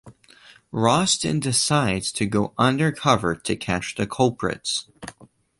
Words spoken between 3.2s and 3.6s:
to